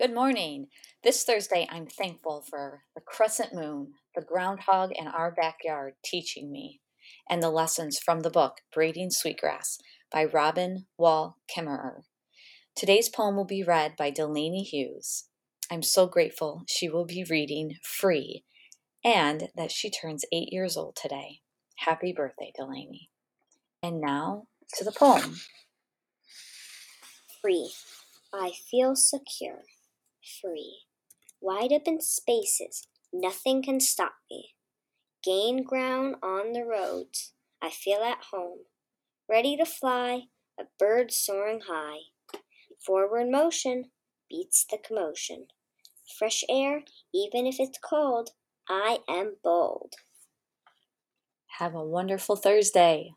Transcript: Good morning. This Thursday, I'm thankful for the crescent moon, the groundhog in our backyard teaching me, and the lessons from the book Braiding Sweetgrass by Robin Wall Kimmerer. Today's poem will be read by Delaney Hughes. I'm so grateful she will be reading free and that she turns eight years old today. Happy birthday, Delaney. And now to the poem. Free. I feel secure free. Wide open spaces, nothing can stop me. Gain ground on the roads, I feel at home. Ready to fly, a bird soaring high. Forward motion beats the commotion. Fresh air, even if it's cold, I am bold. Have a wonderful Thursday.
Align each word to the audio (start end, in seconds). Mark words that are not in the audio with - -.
Good 0.00 0.14
morning. 0.14 0.68
This 1.04 1.24
Thursday, 1.24 1.68
I'm 1.70 1.84
thankful 1.84 2.42
for 2.48 2.84
the 2.94 3.02
crescent 3.02 3.52
moon, 3.52 3.92
the 4.14 4.22
groundhog 4.22 4.92
in 4.92 5.06
our 5.06 5.30
backyard 5.30 5.92
teaching 6.02 6.50
me, 6.50 6.80
and 7.28 7.42
the 7.42 7.50
lessons 7.50 7.98
from 8.02 8.20
the 8.20 8.30
book 8.30 8.62
Braiding 8.72 9.10
Sweetgrass 9.10 9.76
by 10.10 10.24
Robin 10.24 10.86
Wall 10.96 11.36
Kimmerer. 11.54 12.04
Today's 12.74 13.10
poem 13.10 13.36
will 13.36 13.44
be 13.44 13.62
read 13.62 13.94
by 13.94 14.08
Delaney 14.08 14.62
Hughes. 14.62 15.26
I'm 15.70 15.82
so 15.82 16.06
grateful 16.06 16.62
she 16.66 16.88
will 16.88 17.04
be 17.04 17.26
reading 17.28 17.74
free 17.82 18.44
and 19.04 19.50
that 19.54 19.70
she 19.70 19.90
turns 19.90 20.24
eight 20.32 20.50
years 20.50 20.78
old 20.78 20.96
today. 20.96 21.40
Happy 21.76 22.14
birthday, 22.16 22.52
Delaney. 22.56 23.10
And 23.82 24.00
now 24.00 24.44
to 24.78 24.82
the 24.84 24.92
poem. 24.92 25.40
Free. 27.42 27.70
I 28.32 28.52
feel 28.70 28.96
secure 28.96 29.64
free. 30.40 30.80
Wide 31.40 31.72
open 31.72 32.00
spaces, 32.00 32.86
nothing 33.12 33.62
can 33.62 33.80
stop 33.80 34.14
me. 34.30 34.54
Gain 35.22 35.62
ground 35.62 36.16
on 36.22 36.52
the 36.52 36.64
roads, 36.64 37.32
I 37.62 37.70
feel 37.70 38.02
at 38.02 38.24
home. 38.30 38.60
Ready 39.28 39.56
to 39.56 39.64
fly, 39.64 40.22
a 40.58 40.64
bird 40.78 41.12
soaring 41.12 41.62
high. 41.68 42.00
Forward 42.84 43.30
motion 43.30 43.90
beats 44.28 44.64
the 44.70 44.78
commotion. 44.78 45.46
Fresh 46.18 46.44
air, 46.48 46.82
even 47.14 47.46
if 47.46 47.56
it's 47.58 47.78
cold, 47.78 48.30
I 48.68 48.98
am 49.08 49.36
bold. 49.42 49.94
Have 51.58 51.74
a 51.74 51.84
wonderful 51.84 52.36
Thursday. 52.36 53.12